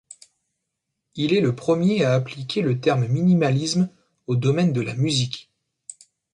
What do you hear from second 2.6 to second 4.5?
le terme minimalisme au